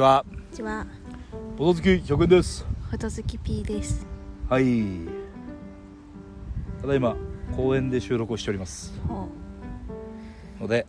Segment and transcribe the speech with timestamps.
[0.00, 0.24] ちは。
[0.26, 0.86] こんにちは、
[1.58, 2.64] ボト好き100円です。
[2.88, 4.06] フォト好き P です。
[4.48, 4.82] はい。
[6.80, 7.14] ただいま
[7.54, 8.98] 公園で収録をしております。
[9.06, 9.28] ほ
[10.58, 10.86] ので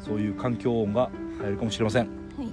[0.00, 2.06] そういう環境音が入るかもしれません。
[2.06, 2.08] う、
[2.40, 2.52] はい、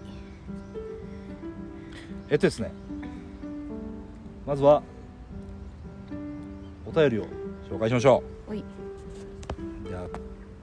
[2.30, 2.73] えっとですね
[4.45, 4.84] まずは
[6.85, 7.27] お便りを
[7.71, 8.63] 紹介しましょおい、う
[9.88, 10.08] じゃあ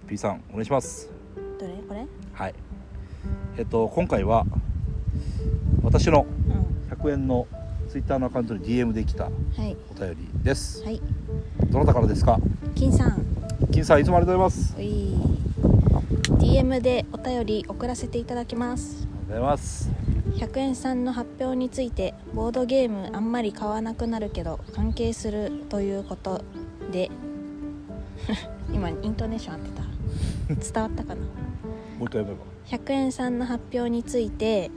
[0.07, 1.11] P さんお願いします。
[1.59, 1.73] どれ？
[1.89, 2.07] これ？
[2.35, 2.55] はい
[3.59, 4.47] えっと今回は
[5.83, 7.47] 私のうん、100円の
[7.89, 10.83] Twitter のアカウントに DM できたはい、お便りです。
[10.85, 11.01] はい、
[11.71, 12.39] どなたからですか？
[12.75, 13.25] 金さん、
[13.73, 14.75] 金さんいつもありがとうございます？
[14.79, 15.15] おい、
[16.39, 19.03] DM でお便り送らせていただきます。
[19.03, 19.91] ありがとうございます。
[20.37, 26.45] 100円さんの発表についてボードゲームあんまり買わなくなるけど関係するということ
[26.93, 27.11] で。
[28.73, 30.73] 今イントネーション合ってた。
[30.73, 31.21] 伝わったかな？
[32.01, 32.31] もう一回ば
[32.67, 34.71] 100円さんの発表について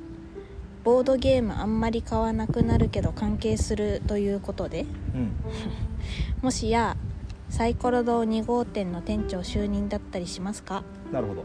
[0.83, 4.85] ボードゲームあんまり買わなくなるけど関係するということで
[5.15, 5.31] うん。
[6.43, 6.97] もしや
[7.49, 10.83] サイコロ堂2号店の店長就任だったりしますか？
[11.13, 11.43] なるほど。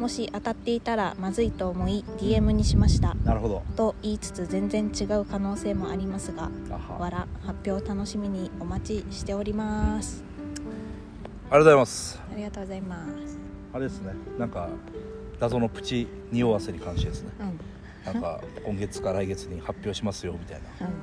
[0.00, 3.14] もし当たっていたらまずいと思い DM にしました。
[3.24, 3.62] なるほど。
[3.76, 6.50] と言いつつ全然違う可能性もありますが
[6.98, 10.24] わら発表楽しみにお待ちしております。
[11.50, 12.20] ありがとうございます。
[12.32, 13.38] ありがとうございます。
[13.72, 14.12] あれですね。
[14.38, 14.68] なんか
[15.40, 17.30] 謎のプチ匂わせに関してですね。
[17.40, 18.12] うん。
[18.12, 20.86] なんか今月か来月に発表しますよみたいな。
[20.86, 20.94] うん。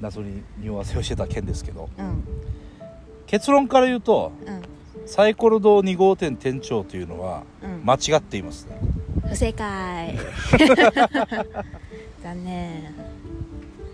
[0.00, 1.88] 謎に匂わせをしてた件ですけど。
[1.96, 2.24] うん。
[3.26, 4.62] 結論から言うとうん。
[5.06, 7.84] サイコロ堂2号店店長というのはうん。
[7.84, 8.78] 間違っていますね。
[9.28, 10.18] 不正解。
[12.22, 12.94] 残念。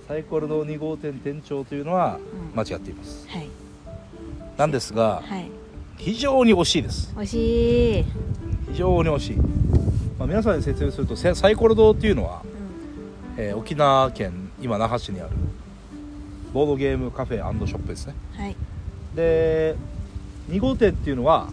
[0.08, 2.18] サイコロ堂2号店店長というのは
[2.52, 2.56] うん。
[2.56, 3.28] 間違っています。
[3.28, 3.48] はい。
[4.56, 5.50] なんですがはい。
[5.98, 7.12] 非常に惜しいです。
[7.16, 8.04] 惜しい、
[8.70, 9.36] 非常に惜しい、
[10.18, 12.42] まあ、皆さんに説明するとせサイコロ堂っていうのは、
[13.36, 13.44] うん。
[13.44, 15.30] えー沖縄県今那覇市にある
[16.52, 18.14] ボードゲームカフェショップですね。
[18.36, 18.56] はい。
[19.14, 19.76] で
[20.50, 21.48] 2号店っていうのは、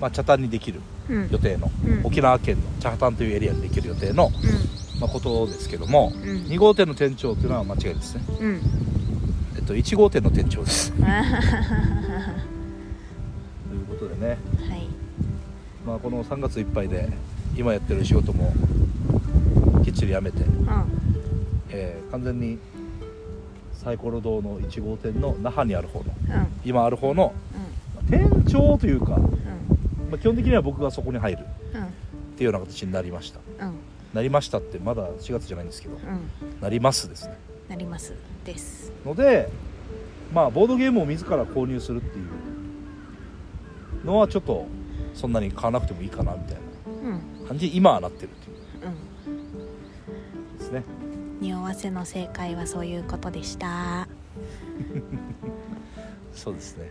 [0.00, 1.28] まあ、茶炭にできるうん。
[1.30, 2.00] 予定の、うん。
[2.04, 4.30] 沖縄県の茶炭というエリアにできる予定の、
[5.00, 6.22] まあ、ことですけども、うん。
[6.28, 8.60] うん2号店の店長っていうのは間違いですね、うん。
[9.56, 10.92] えっと、1号店の店長です。
[10.96, 11.06] という
[13.86, 14.38] ことでね、はい
[15.86, 17.08] まあ、この3月いっぱいで
[17.56, 18.52] 今やってる仕事も
[19.84, 20.84] きっちりやめて、うん。
[21.70, 22.58] えー完全に
[23.72, 26.46] サイコロ堂の1号店の那覇にある方のうん。
[26.64, 27.32] 今ある方の
[28.06, 29.22] う店長というか、ん。
[30.10, 31.44] まあ、基本的には僕がそこに入る
[31.74, 31.80] うん。
[31.80, 31.88] うんっ
[32.34, 33.40] ていうような形になりました。
[33.66, 33.74] うん。
[34.14, 36.60] なりましたってまだ4月じゃないんですけどうん。
[36.60, 37.36] なりますですね。
[37.68, 38.92] なりますです。
[39.04, 39.48] ので
[40.34, 42.22] まあボードゲームを自ら購入するってい
[44.02, 44.66] うのはちょっと
[45.14, 46.56] そんなに買わなくてもいいかなみたい
[46.86, 47.42] うん。
[47.42, 48.56] な感じに今はなってるっていう。
[48.86, 50.58] うん。
[50.58, 50.82] ですね。
[51.40, 54.06] 匂わせの正解はそういうことでした。
[56.32, 56.90] そうですね。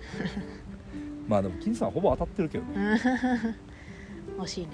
[1.28, 3.00] まあでも金さんほぼ当たってるけどね。
[4.40, 4.70] 惜しいね。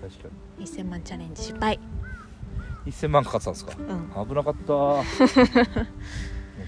[0.00, 0.28] 確か
[0.58, 1.78] 1000万チャレンジ失敗。
[2.86, 3.72] に1000万かかってたんですか？
[3.78, 4.28] うん。
[4.28, 5.04] 危なかった。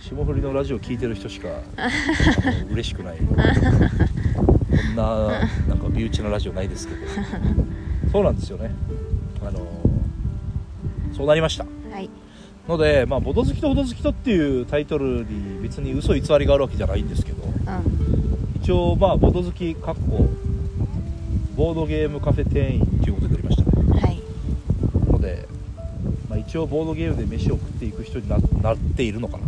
[0.00, 1.48] 霜降りのラジオ聞いてる人しか
[2.70, 3.18] 嬉しくない。
[3.18, 3.36] こん
[4.96, 5.28] な
[5.92, 7.00] 身内のラジオないですけど。
[8.10, 8.70] そうなんですよね。
[9.44, 9.60] あの
[11.16, 11.64] そうなりました。
[11.90, 12.08] はい。
[12.68, 17.42] ので、まあ、ボド好きとボド好きとっていうタイトルに別に嘘偽りがあるわけじゃないんですけど。
[17.44, 17.52] うん。
[18.62, 20.28] 一応まあボド好きかっこ
[21.56, 23.70] ボードゲームカフェ店員っていうことでありました。
[23.70, 24.22] ねはい。
[25.10, 25.46] ので、
[26.28, 29.44] まあ、一応ボードゲームで飯を食っていく人にななっているのかな。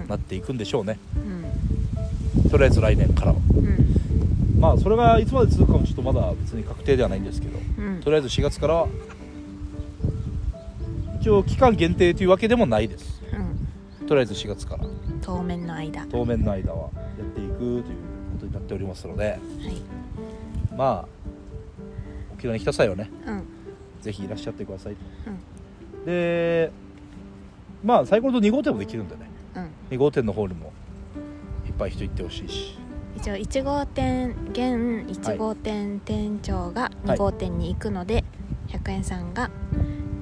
[0.00, 0.08] うん。
[0.08, 0.98] なっていくんでしょうね。
[1.16, 2.50] うん。
[2.50, 3.38] とりあえず来年からは。
[3.56, 4.07] うん
[4.58, 8.00] まあそれがいつまで続くかもちょっとまだ別に確定ではないんですけどうん。
[8.00, 8.88] とりあえず4月からは
[11.20, 13.22] 一応期間限定というわけでもないです。
[14.00, 14.06] うん。
[14.06, 14.84] とりあえず4月から。
[15.20, 16.00] 当面の間。
[16.00, 17.84] は当面の間はやっていくというこ
[18.40, 20.74] とになっておりますのでい。
[20.76, 21.08] まあ
[22.34, 23.44] 沖縄に来た際はねうん。
[24.00, 24.96] ぜひいらっしゃってください。
[25.96, 26.04] うん。
[26.04, 26.70] で
[27.84, 29.30] まあサイコロと2号店もできるんでね。
[29.56, 29.70] うん。
[29.90, 30.72] 2号店の方にも
[31.66, 32.77] いっぱい人行ってほしいし
[33.18, 38.22] 一応1号店現1号店店長が2号店に行くので、
[38.68, 39.50] 100円さんが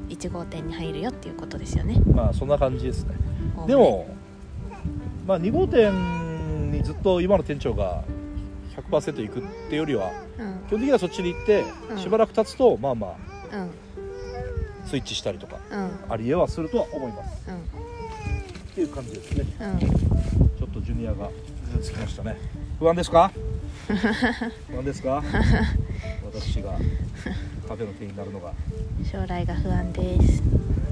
[0.09, 2.01] 1号店に入るよっていうことですよね。
[2.15, 3.15] まあそんな感じですね。
[3.67, 4.09] でも、
[5.27, 8.03] まあ、2号店にずっと今の店長が
[8.91, 10.59] 100%行くってよりはうん。
[10.67, 11.99] 基本的にはそっちに行ってうん。
[11.99, 13.71] しばらく経つとまあまあうん。
[14.87, 15.91] スイッチしたりとかうん。
[16.09, 17.51] ありえはするとは思います。
[17.51, 17.57] うん。
[17.57, 17.59] っ
[18.75, 19.45] ていう感じですね。
[19.61, 19.79] うん。
[19.79, 21.29] ちょっとジュニアが
[21.75, 22.39] 傷つきましたね
[22.79, 23.31] 不安ですか？
[24.69, 25.23] 不安ですか？
[26.33, 26.73] 私が
[27.69, 28.53] カフェの店員になるのが
[29.11, 30.43] 将来が不安です。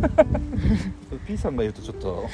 [1.26, 2.28] P さんが言うとちょっと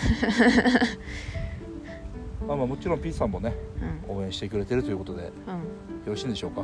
[2.47, 3.55] まあまあもちろん P さんもね
[4.09, 5.31] うん応援してくれてるということでよ
[6.07, 6.13] うん。
[6.13, 6.63] ろしいんでしょうか？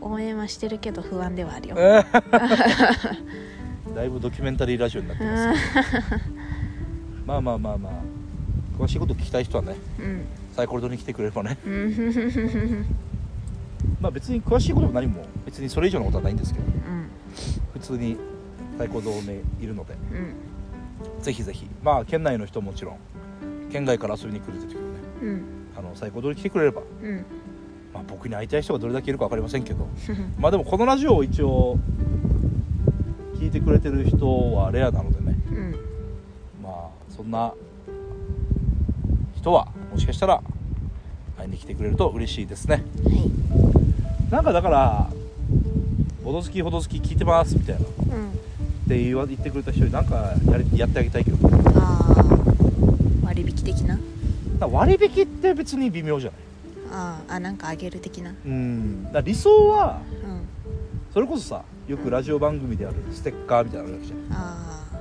[0.00, 1.76] 応援はしてるけど不安ではあるよ。
[3.94, 6.22] だいぶドキュメンタリーラジオになってますけど
[7.26, 7.92] まあまあまあまあ
[8.78, 10.24] 詳しいこと聞きたい人はねうん。
[10.58, 11.56] サイコロドに来てくれればね。
[14.02, 17.06] まあ別に詳しいことも何も別にそれ以上のことはないんですけどうん。
[17.74, 18.16] 普通に
[18.76, 19.04] サイコロ
[19.60, 21.22] いるのでうん。
[21.22, 22.96] ぜひぜひまあ県内の人ももちろん
[23.70, 24.86] 県外から遊びに来るって時もね
[25.22, 25.42] うん。
[25.76, 27.24] あのサイコロドに来てくれれば、うん。
[27.94, 29.86] まあ、僕に会いたい人がどれだけいるか分かりませんけど
[30.40, 31.78] まあでもこのラジオを一応
[33.36, 35.74] 聞いてくれてる人はレアなのでねうん。
[36.64, 37.54] まあそんな
[39.36, 40.40] 人はもしかしたら
[41.36, 44.30] 会いに来てくれると嬉しいですねはい。
[44.30, 45.10] なんかだから
[46.22, 48.86] 「ほど好きほど好き聞いてます」みたいなっうん。
[48.88, 51.36] て言わ言ってくれた人になんかやりやってあげたいけど
[51.74, 53.26] ああ。
[53.26, 53.98] 割引的な？
[54.68, 56.40] 割引って別に微妙じゃない
[56.92, 58.32] ああ、あ、なんかあげる的な？
[58.46, 60.42] うんだ理想はうん。
[61.12, 64.98] それこそさよくラジオ番組であるステッカーみたいなのあるわけじゃんああ。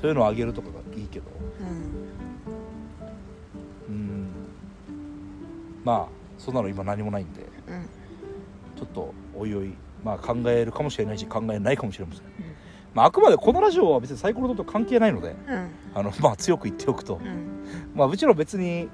[0.00, 0.74] そういうのをあげるとかが
[5.84, 7.88] まあそんなの今何もないんでうん。
[8.76, 12.24] ちょっとおいおい、まあ、考えるかもしれないし考えないかもしれません、
[12.94, 15.70] まあ、あくまでこのラジオは別にサイコロと関係ないのでうん。
[15.94, 17.64] あの、まあ、強く言っておくと、うん。
[17.94, 18.88] まあ、もちろん別に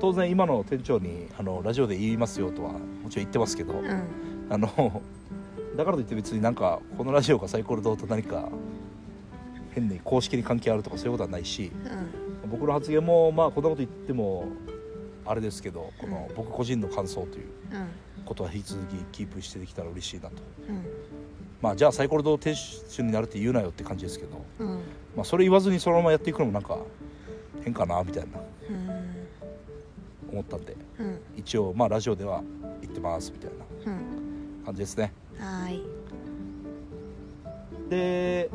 [0.00, 4.02] 当然今の店長にあのラジオで言いますよとはもちろん言ってますけど、うん。
[4.50, 5.02] あの
[5.76, 8.48] だからといって別になんかこのラジオがサイコロ堂と何か
[9.70, 11.70] 変に公式に関係あるとかそういうことはないし
[12.42, 12.50] うん。
[12.50, 14.48] 僕の発言もまあこんなこと言っても
[15.26, 17.88] あれですけどこの僕個人の感想といううん。
[18.24, 20.36] ことは引き続きキープしてできたら嬉しいなと
[20.68, 20.84] うん。
[21.60, 24.68] まあじゃあサイコロ堂店主になるって言うなよって感じですけど、うん。
[25.16, 26.78] まあ、それ言わずにそのままやっていくのもなんか
[27.62, 28.38] 変かなみたいな
[28.70, 28.90] うん。
[30.32, 31.20] 思ったんでうん。
[31.36, 32.42] 一応まあラジオでは
[32.80, 33.50] 言ってますみたい
[33.86, 34.62] なうん。
[34.64, 35.82] 感じですねはーい。
[37.90, 38.50] で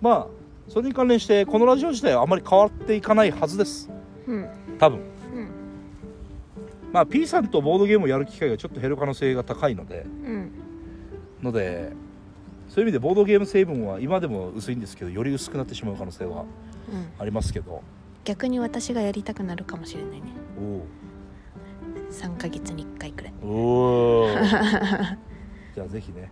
[0.00, 0.26] まあ
[0.68, 3.90] それに関連してこのラジオ自体はあまり変わっていかないはずです
[4.26, 4.48] うん。
[4.78, 5.06] 多分うん。
[6.92, 10.50] まあ P さんとボードゲームをやる機会がちょっと減る可能性が高いのでうん。
[11.42, 11.92] ので
[12.68, 16.42] そういう意味でボードゲーム成分は今でも薄いんですけどより薄くなってしまう可能性は
[16.92, 17.06] うん。
[17.18, 17.82] ありますけど
[18.24, 20.26] 逆に私がやりたくなるかもしれないね。
[20.60, 20.82] お
[22.12, 23.32] 3ヶ月に1回くらい。
[23.42, 24.28] おおお
[25.74, 26.30] じゃあぜひね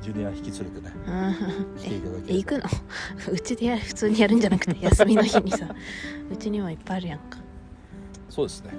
[0.00, 1.78] ジュニア引き連れてねうん。
[1.78, 2.64] 来ていただけえ、行くの？
[3.32, 5.66] うちでや普通にやるんじゃなくて、休みの日にさ。
[6.30, 7.38] うちにはいっぱいあるやんか。
[8.34, 8.70] そうですね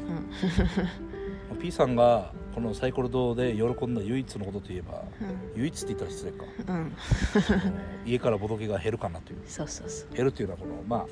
[1.52, 1.57] うん。
[1.62, 5.24] P さんがこのサイコロ堂で喜んだ唯一のことといえばう
[5.57, 5.60] ん。
[5.62, 6.94] 唯一って言ったら失礼かうん。
[8.06, 10.13] 家からボドゲが減るかなという そうそうそう。
[10.16, 11.06] 減るっていうのはこのまあ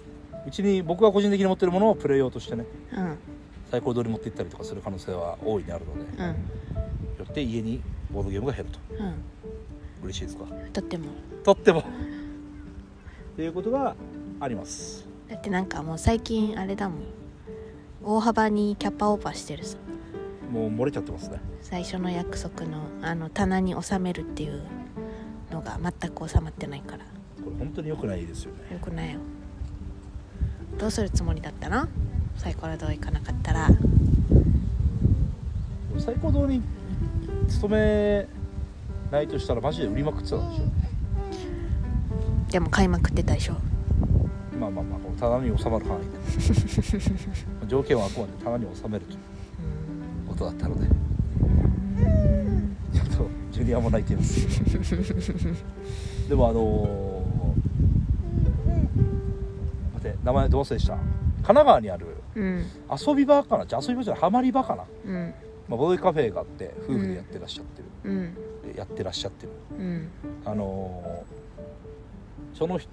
[0.46, 2.66] うちに僕が個人的に持ってるものをプレイ用としてね
[2.98, 3.18] うん。
[3.72, 6.28] サイコロ堂に持って行ったりとかする可能性は大いにあるので、うん。
[6.28, 6.36] よ
[7.24, 7.82] って家に
[8.12, 9.14] ボードゲームが減るとうん。
[10.04, 10.44] 嬉しいですか？
[10.74, 11.06] とっても。
[11.44, 11.84] とってもっ
[13.38, 13.96] ていうことが
[14.42, 17.00] ありますだってなんかもう最近あれだもん。
[18.04, 19.78] 大幅にキャパオーバーしてるさ。
[20.52, 21.40] もう漏れちゃってますね。
[21.62, 24.62] 最初の約束のあの棚に収めるっていう
[25.52, 27.06] のが全く収まってないから。
[27.44, 28.74] これ本当に良くないですよね。
[28.74, 29.20] よくないよ。
[30.78, 31.88] どうするつもりだったの？
[32.38, 33.70] サイコロ堂行かなかったら。
[35.98, 36.62] サイコロ堂に
[37.48, 38.28] 勤め
[39.12, 40.64] ないとしたらマジで売りまくってたんでしょ？
[42.52, 43.56] でも買いまくってたでしょ。
[44.60, 46.08] まあまあまあこの棚に収まる範囲で
[47.74, 49.14] 条件はあくまで棚に収めると。
[49.14, 49.20] いう
[50.30, 50.86] ことだったので。
[52.94, 54.46] ちょっとジュニアも泣いています。
[56.30, 60.94] でもあのー、待って名前どうせでした？
[60.94, 61.04] 神
[61.42, 62.64] 奈川にあるうん。
[63.08, 63.66] 遊び場かな？
[63.66, 65.34] じゃあ遊び場じゃないハマり場かな、うん。
[65.68, 68.36] まあ、ボードゲームカフェがあって夫婦でやってらっしゃってる、うん。
[68.72, 69.52] でやってらっしゃってる。
[69.80, 70.08] うん。
[70.46, 72.88] あのーその人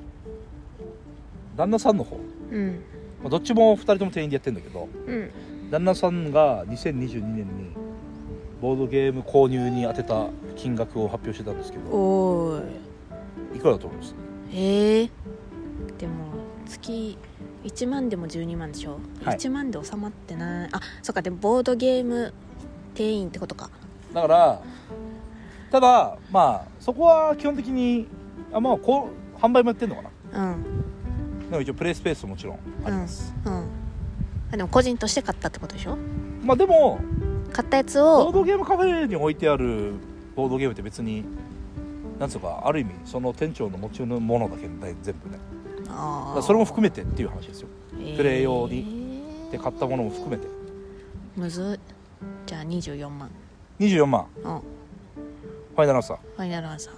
[1.55, 2.19] 旦那さんの方、
[2.51, 2.81] うん
[3.23, 5.31] まあ、どっちも2人とも店員でやってるんだけどうん。
[5.71, 7.45] 旦那さんが2022年に
[8.61, 12.63] ボードゲーム購入に充てた金額を発表してたんですけどおー
[13.55, 13.59] い。
[13.59, 14.15] いくらだと思います？
[14.53, 15.11] えー、
[15.99, 16.13] でも
[16.67, 17.17] 月
[17.65, 19.37] 1万でも12万でしょ、はい。
[19.37, 20.69] 1万で収まってない。
[20.73, 22.33] あそっかでもボードゲーム
[22.95, 23.71] 店員ってことか。
[24.13, 24.63] だから
[25.71, 28.09] ただまあそこは基本的に
[28.53, 30.49] あまあこう販売もやってるのかな。
[30.49, 30.65] うん
[31.51, 33.65] でも一応プレイスペースももちろんあります、うん。
[34.53, 35.97] あでも個人として買ったってことでしょ？
[36.45, 37.01] まあでも
[37.53, 39.95] 買ったやつボーをドゲームカフェに置いてある
[40.37, 41.25] ボードゲームって別に
[42.19, 45.39] なんつうかある意味その店長の持ちのものだけで全部ね。
[45.87, 45.93] だ
[46.39, 47.69] あそれも含めてっていう話ですよ。
[48.17, 50.47] プレイ用ににで買ったものも含めて。
[51.37, 51.95] むずい
[52.47, 53.29] じゃあ24万。
[53.81, 54.27] 24万。
[54.37, 54.43] うん。
[54.45, 56.17] ファイナルアンサー。
[56.17, 56.95] ファイナルアンサー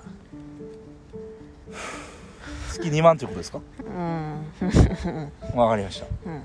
[2.73, 3.61] 月2万ということですか？
[3.85, 5.33] うん。
[5.55, 6.07] わかりました。
[6.27, 6.43] うん。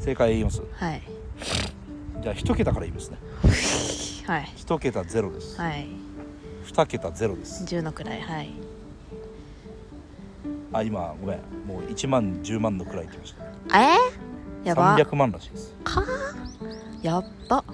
[0.00, 0.62] 正解言います。
[0.72, 1.02] はい。
[2.22, 3.18] じゃあ1桁から言いますね。
[4.26, 4.52] はい。
[4.56, 5.60] 1桁ゼロです。
[5.60, 5.86] はい。
[6.66, 7.64] 2桁ゼロです。
[7.64, 8.50] 10の位はい。
[10.72, 11.38] あ今ごめん。
[11.66, 13.34] もう1万10万のくらい行きまし
[13.68, 13.96] たえ？
[14.64, 14.96] ー、やば。
[14.98, 15.74] 300万らしいです。
[15.84, 16.04] か？
[17.02, 17.64] やっば。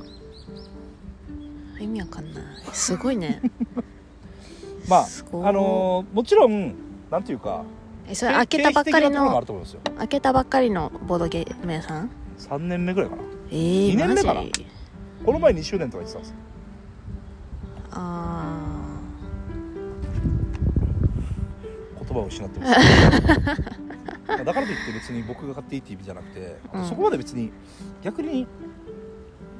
[1.78, 2.44] 意味わかんない。
[2.72, 3.40] すごいね。
[4.88, 5.06] まああ
[5.52, 6.74] のーもちろん
[7.10, 7.64] なんていうか
[8.08, 9.42] えそれ開けたばっかりの
[9.98, 13.22] 開けたばっかりのボードゲーム屋さん？3年目ぐらいかな。
[13.50, 14.42] えー、二年目かな。
[15.24, 16.36] この前2周年とか言ってたんですよ。
[17.90, 18.76] あ
[21.98, 22.72] 言葉を失ってます。
[24.28, 26.84] まあだからといって別に僕が買っていいって意味じゃなくて、うん。
[26.86, 27.52] そこまで別に
[28.02, 28.46] 逆に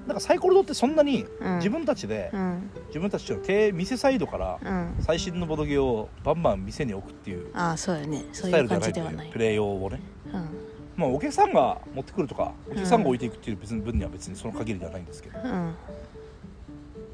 [0.06, 2.70] なんかサイコロ堂ってそんなに自分たちで、うん。
[2.88, 4.94] 自分たちの経営店サイドからうん。
[5.00, 8.24] 最新のボドゲをバンバン店に置くっていうああそうよね。
[8.32, 9.30] スタイルじゃないという感じではない。
[9.32, 10.00] プレイ用をね。
[10.32, 10.48] うん。
[10.96, 15.74] まあお客さんが持ってくるとかお客さんが置いていくっていう別に分には別にその限りではないんですけど、だうん。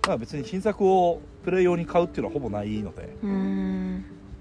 [0.03, 3.17] から別に新作をプレイ用に買うっていうのはほぼないので、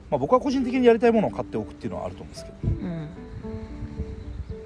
[0.10, 3.10] まあ、僕は個人的にやりたいものを買っておくっていうのはあると思うんですけど、うん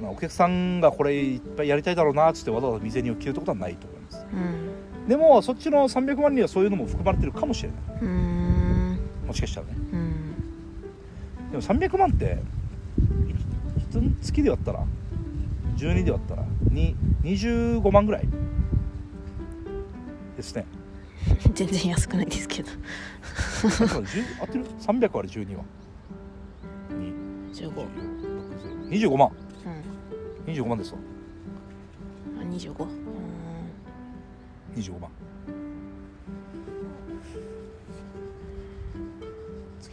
[0.05, 4.25] まあ、お客さんがこれいっぱいやりたいだろうなっつってわざわざ店に置けるってことはないと思います。
[4.31, 5.07] うん。
[5.07, 8.05] でもそっちの300万にはそういうのも含まれてるかもしれない。
[9.25, 9.73] もしかしたらね。
[9.93, 10.35] うん。
[11.51, 12.37] でも300万って
[13.91, 14.85] 1月で割ったら
[15.77, 18.27] 12で割ったらに25万ぐらい。
[20.37, 20.65] ですね。
[21.55, 22.69] 全然安くないですけど。
[22.69, 22.73] あ
[23.65, 25.63] 10合ってる300割る12は。
[27.53, 27.87] 15
[28.89, 29.44] 25万うん
[30.45, 30.99] 25万ですわ。
[32.39, 32.87] あ25う
[34.75, 35.09] 25万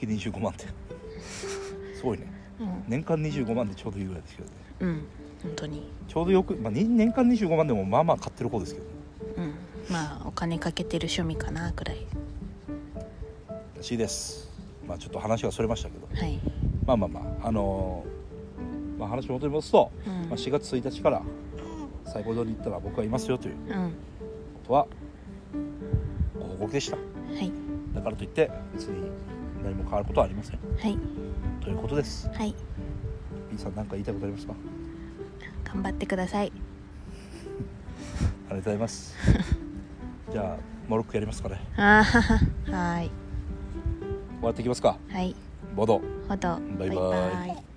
[0.06, 0.66] 月25万って。
[1.94, 2.26] すごいね。
[2.60, 2.84] うん。
[2.88, 4.54] 年間25万でちょうどいいぐらいですけどね。
[4.80, 5.06] うん。
[5.42, 5.90] 本当に。
[6.08, 8.86] ちょうどよく、まあ、に年間25万でもまあまあ買ってる方ですけど
[9.38, 9.54] うん。
[9.90, 12.06] まあお金かけてる趣味かなくらい。
[13.76, 14.50] らしいです。
[14.86, 16.06] まあちょっと話がそれましたけど。
[16.12, 16.38] はい。
[16.84, 17.48] まあまあまあ。
[17.48, 18.11] あのー
[19.02, 20.12] まあ話を戻りますと、うん。
[20.12, 21.22] まあ、4月1日から
[22.04, 23.90] 最高堂に行ったら僕はいますよといううん。
[23.90, 23.94] こ
[24.66, 24.86] とは
[26.38, 26.96] ご報告でした。
[26.96, 27.02] は
[27.40, 27.50] い。
[27.94, 29.10] だからといって別に
[29.64, 30.58] 何も変わることはありません。
[30.78, 30.96] はい。
[31.62, 32.28] ということです。
[32.32, 32.54] はい。
[33.50, 34.54] B さん何か言いたいことありますか？
[35.64, 36.52] 頑張ってください。
[38.50, 39.14] ありがとうございます。
[40.30, 41.60] じゃあモロッコやりますかね。
[41.76, 43.10] あーはははーい。
[44.38, 44.96] 終わっていきますか。
[45.08, 45.34] はい。
[45.74, 46.00] ボド。
[46.28, 46.88] ほどバイバイ。
[46.88, 46.98] バイ
[47.48, 47.71] バイ